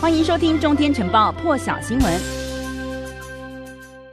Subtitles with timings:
[0.00, 2.37] 欢迎收听《中天晨报》破晓新闻。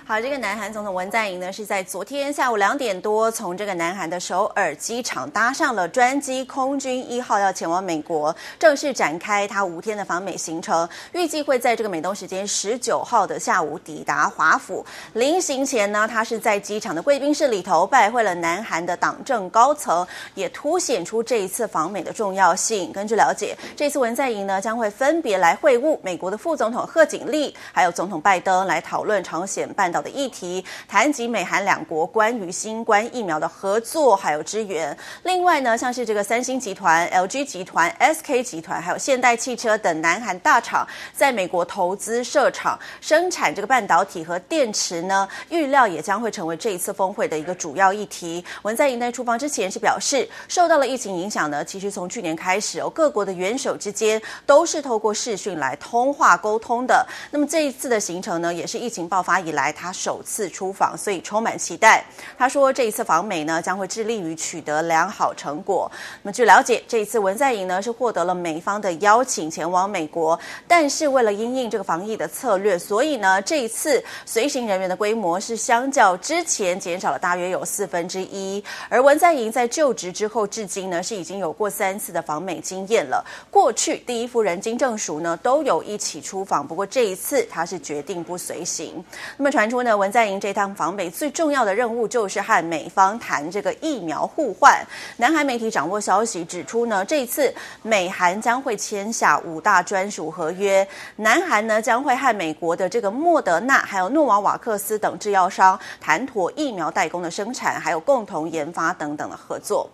[0.08, 10.88] 好，这个南韩总统文在寅呢，是在昨天下午两点多，从这个南韩的首尔机场搭上了专机空军一号，要前往美国，正式展开他五天的访美行程。
[11.14, 14.86] 预计会在这个美东时间十九号的下午抵达华府。
[15.14, 22.94] 临行前呢，他是在机场的贵宾室里头拜会了南韩的党政高层，也凸显出这一次访美的重要性。
[22.94, 34.98] 根据了解，这次文在寅呢，将会分别来会晤美国的副总统贺锦丽，还有总统拜登，来讨论朝鲜半的议题，谈及美韩两国关于新冠疫苗的合作还有支援。
[35.24, 48.44] 另外呢，像是这个三星集团、LG 集团、SK 集团，还有现代汽车等南韩大厂，在美国投资设厂生产这个半导体和电池呢，预料也将会成为这一次峰会的一个主要议题。
[48.64, 57.06] 文在寅在出访之前是表示，受到了疫情影响呢，其实从去年开始哦，各国的元首之间都是透过视讯来通话沟通的。
[57.32, 62.04] 那么这一次的行程呢，也是疫情爆发以来他首次出访，所以充满期待。
[62.36, 65.92] 他说，这一次访美呢，将会致力于取得良好成果。
[66.24, 78.64] 那么据了解，这一次文在寅呢是获得了美方的邀请前往美国，但是为了因应这个防疫的策略，所以呢这一次随行人员的规模是相较之前减少了大约有四分之一。
[78.90, 83.24] 而文在寅在就职之后至今呢是已经有过三次的访美经验了。
[83.52, 89.06] 过去第一夫人金正淑呢都有一起出访，不过这一次他是决定不随行。
[89.38, 94.80] 那么传出呢文在寅这趟访美最重要的任务就是和美方谈这个疫苗互换。
[95.18, 100.88] 南韩媒体掌握消息指出呢，这次美韩将会签下五大专属合约，
[101.18, 109.90] 南韩呢将会和美国的这个莫德纳还有诺瓦瓦克斯等制药商谈妥疫苗代工的生产，还有共同研发等等的合作。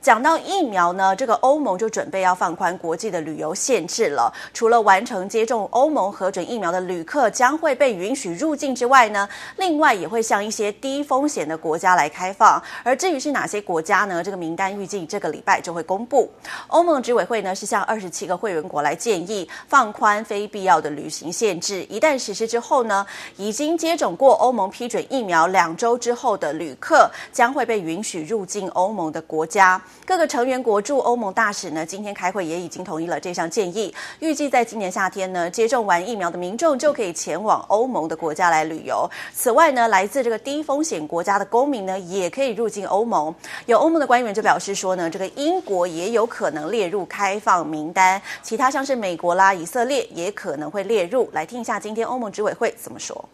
[0.00, 4.32] 讲到疫苗呢，这个欧盟就准备要放宽国际的旅游限制了。
[4.54, 12.62] 除了完成接种欧盟核准疫苗的旅客将会被允许入境之外呢，另外也会向一些低风险的国家来开放。
[12.84, 14.22] 而至于是哪些国家呢？
[14.22, 16.30] 这个名单预计这个礼拜就会公布。
[16.68, 21.82] 欧盟执委会呢是向二十七个会员国来建议放宽非必要的旅行限制。
[21.84, 23.04] 一旦实施之后呢，
[23.36, 29.80] 已经接种过欧盟批准疫苗两周之后的旅客将会被允许入境欧盟的国家。
[30.04, 33.94] 各个成员国驻欧盟大使呢，今天开会也已经同意了这项建议。
[34.20, 39.08] 预计在今年夏天呢，接种完疫苗的民众就可以前往欧盟的国家来旅游。
[39.34, 43.34] 此外呢，来自这个低风险国家的公民呢，也可以入境欧盟。
[43.66, 51.28] 有欧盟的官员就表示说呢，这个英国也有可能列入开放名单，其他像是美国啦、以色列也可能会列入。
[51.32, 53.28] 来听一下今天欧盟执委会怎么说。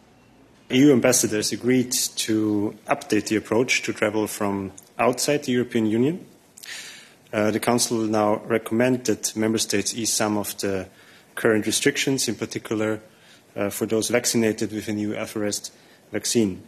[0.69, 1.93] EU ambassadors agreed
[2.25, 6.17] to update the approach to travel from outside the European Union.
[7.35, 10.87] Uh, the Council will now recommend that Member States ease some of the
[11.35, 13.01] current restrictions, in particular
[13.57, 15.71] uh, for those vaccinated with a new Alpharest
[16.13, 16.63] vaccine.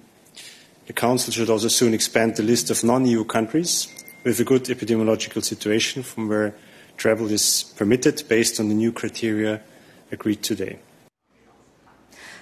[0.87, 3.87] The Council should also soon expand the list of non-EU countries
[4.25, 6.53] with a good epidemiological situation from where
[6.97, 9.61] travel is permitted based on the new criteria
[10.11, 10.79] agreed today.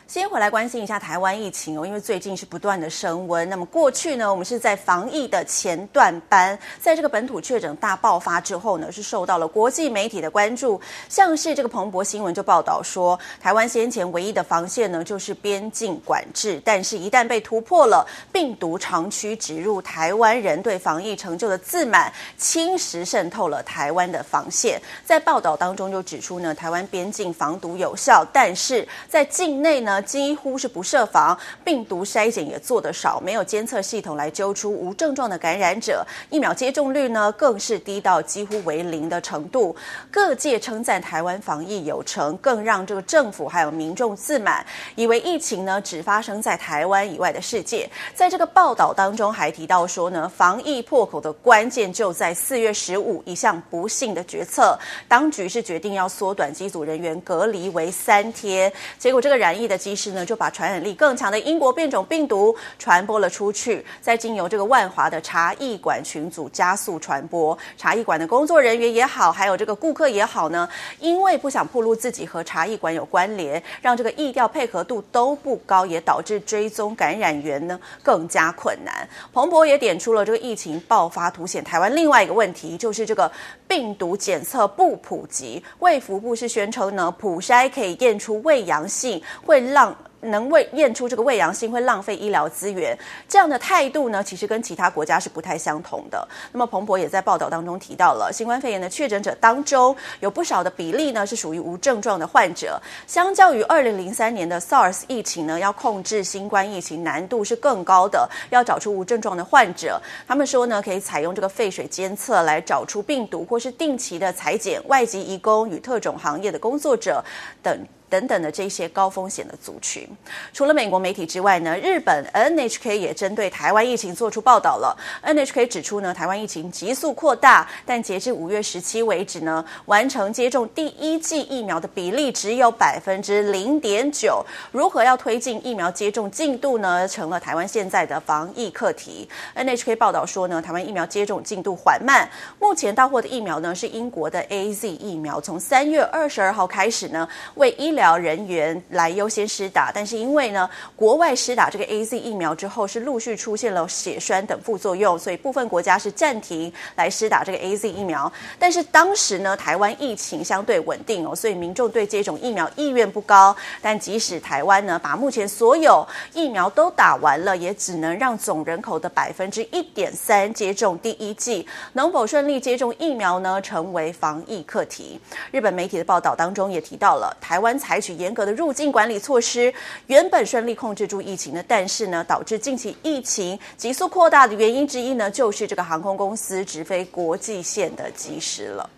[0.08, 3.50] 先回来关心一下台湾疫情哦，因为最近是不断的升温。
[3.50, 10.80] 那么过去呢，我们是在防疫的前段班，在这个本土确诊大爆发之后呢，是受到了国际媒体的关注。
[11.10, 24.80] 像是这个彭博新闻就报道说，台湾先前唯一的防线呢，就是边境管制，但是一旦被突破了，病毒长驱直入，台湾人对防疫成就的自满，侵蚀渗透了台湾的防线。
[25.04, 29.95] 在报道当中就指出呢，台湾边境防毒有效，但是在境内呢。
[30.02, 39.76] 几乎是不设防，病毒筛检也做得少，没有监测系统来揪出无症状的感染者，疫苗接种率呢更是低到几乎为零的程度。
[40.12, 47.90] 各界称赞台湾防疫有成，更让这个政府还有民众自满，以为疫情呢只发生在台湾以外的世界。
[48.14, 54.78] 在这个报道当中还提到说呢，防疫破口的关键就在四月十五一项不幸的决策，
[55.08, 67.56] 当局是决定要缩短机组人员隔离为三天，结果这个染疫的机师呢，就把传染力更强的英国变种病毒传播了出去，再经由这个万华的茶艺馆群组加速传播。
[67.78, 70.68] 茶艺馆的工作人员也好，还有这个顾客也好呢，
[71.00, 79.08] 因为不想暴露自己和茶艺馆有关联，让这个意调配合度都不高，也导致追踪感染源呢更加困难。
[79.32, 83.32] 彭博也点出了这个疫情爆发凸显台湾另外一个问题，就是这个
[83.68, 85.64] 病毒检测不普及。
[85.78, 96.26] 卫福部是宣称呢，普筛可以验出伪阳性，会让能为验出这个胃阳性会浪费医疗资源，这样的态度呢，其实跟其他国家是不太相同的。
[96.54, 117.22] 那么彭博也在报道当中提到了，新冠肺炎的确诊者当中有不少的比例呢是属于无症状的患者，相较于二零零三年的 SARS 疫情呢，要控制新冠疫情难度是更高的，要找出无症状的患者，他们说呢可以采用这个废水监测来找出病毒，或是定期的采检外籍移工与特种行业的工作者
[117.62, 117.78] 等。
[118.16, 120.08] 等等的这些高风险的族群，
[120.54, 124.98] 除了美国媒体之外呢，日本 NHK 也针对台湾疫情做出报道了。
[125.22, 134.42] NHK 指出呢，台湾疫情急速扩大，但截至五月十七为止呢，完成接种第一剂疫苗的比例只有百分之零点九。
[134.72, 137.06] 如何要推进疫苗接种进度呢？
[137.06, 139.28] 成了台湾现在的防疫课题。
[139.58, 142.30] NHK 报道说呢，台湾疫苗接种进度缓慢，
[142.62, 158.32] 目前到货的疫苗呢是英国的 AZ 疫苗，从三月二十二号开始呢，为医疗疗人员来优先施打，但是因为呢，国外施打这个 AZ 疫苗之后是陆续出现了血栓等副作用，所以部分国家是暂停来施打这个 AZ 疫苗。
[158.60, 163.56] 但是当时呢，台湾疫情相对稳定哦，所以民众对接种疫苗意愿不高。
[163.82, 171.68] 但即使台湾呢，把目前所有疫苗都打完了，也只能让总人口的百分之一点三接种第一剂。
[171.94, 173.60] 能否顺利接种疫苗呢？
[173.64, 175.20] 成为防疫课题。
[175.50, 177.76] 日本媒体的报道当中也提到了台湾。
[177.86, 179.74] 采采取严格的入境管理措施，
[180.08, 188.90] 原本顺利控制住疫情的，但是呢，导致近期疫情急速扩大的原因之一呢，就是这个航空公司直飞国际线的及时了。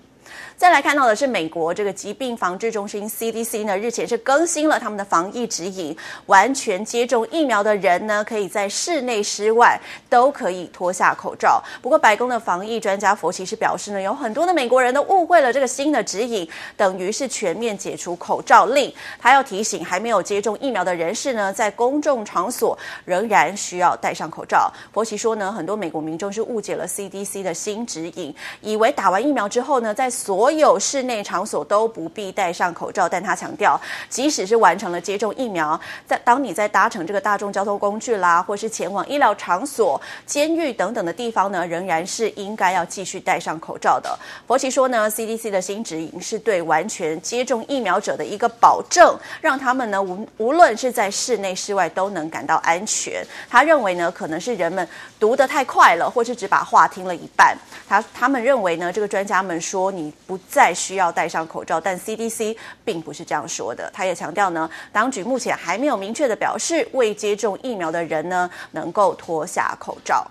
[0.57, 5.95] 再来看到的是，美国这个疾病防治中心 CDC 呢，日前是更新了他们的防疫指引，
[6.25, 11.63] 完全接种疫苗的人呢，可以在室内、室外都可以脱下口罩。
[11.79, 18.91] 不过，白宫的防疫专家佛奇是表示呢，有很多的美国人都误会了这个新的指引，等于是全面解除口罩令。
[19.19, 22.75] 他要提醒还没有接种疫苗的人士呢，在公众场所
[23.05, 24.73] 仍然需要戴上口罩。
[24.91, 33.77] 佛奇说呢，很多美国民众是误解了 CDC 的新指引，以为打完疫苗之后呢，在所所有室内场所都不必戴上口罩，但他强调，
[34.07, 35.77] 即使是完成了接种疫苗，
[36.07, 44.17] 在当你在搭乘这个大众交通工具啦，或是前往医疗场所、监狱等等的地方呢，仍然是应该要继续戴上口罩的。
[44.47, 53.21] 佛奇说呢，CDC 的新指引是对完全接种疫苗者的一个保证，让他们呢无无论是在室内室外都能感到安全。
[53.49, 54.87] 他认为呢，可能是人们
[55.19, 57.53] 读得太快了，或是只把话听了一半。
[57.85, 60.36] 他他们认为呢，这个专家们说你不。
[60.49, 63.89] 再需要戴上口罩，但 CDC 并不是这样说的。
[63.93, 70.25] 他也强调呢，当局目前还没有明确的表示未接种疫苗的人呢能够脱下口罩。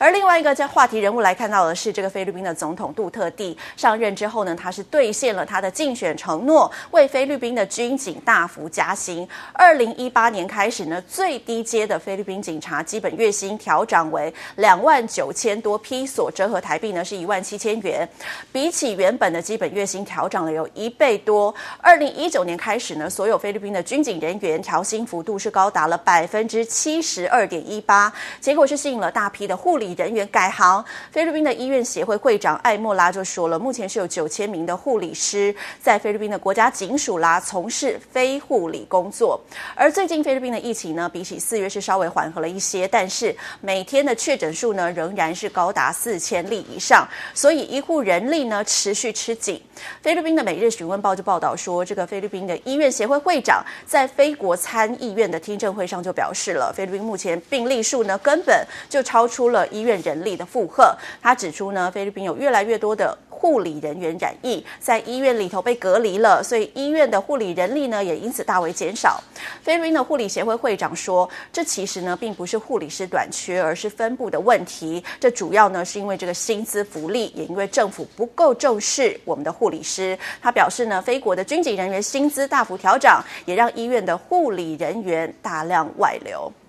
[0.00, 9.28] 而另外一个在话题人物来看到的是，这个菲律宾的总统杜特地上任之后呢，他是兑现了他的竞选承诺，为菲律宾的军警大幅加薪。
[9.52, 18.08] 二零一八年开始呢，最低阶的菲律宾警察基本月薪调涨为两万九千多披索，折合台币呢是一万七千元，
[18.50, 21.54] 比起原本的基本月薪调涨了有一倍多。
[21.82, 28.10] 二零一九年开始呢，所有菲律宾的军警人员调薪幅度是高达了百分之七十二点一八，
[28.40, 39.40] 结果是吸引了大批的护理人员改行，菲律宾的医院协会会长艾莫拉就说了，目前是有九千名的护理师在菲律宾的国家警署啦从事非护理工作。
[39.74, 49.60] 而最近菲律宾的疫情呢，比起四月是稍微缓和了一些，但是每天的确诊数呢仍然是高达四千例以上，所以医护人力呢持续吃紧。
[50.02, 60.94] 菲律宾的每日询问报就报道说，这个菲律宾的医院协会会长在菲国参议院的听证会上就表示了，菲律宾目前病例数呢根本就超出了医院人力的负荷。
[61.22, 69.18] 他指出呢，菲律宾有越来越多的护理人员染疫，在医院里头被隔离了，所以医院的护理人力呢也因此大为减少。
[69.62, 75.02] 菲律宾的护理协会会长说，这其实呢并不是护理师短缺，而是分布的问题。
[75.18, 80.18] 这主要呢是因为这个薪资福利，也因为政府不够重视我们的护理师。
[80.42, 86.52] 他表示呢，菲国的军警人员薪资大幅调涨，也让医院的护理人员大量外流。